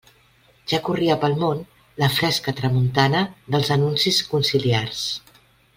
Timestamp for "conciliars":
4.35-5.05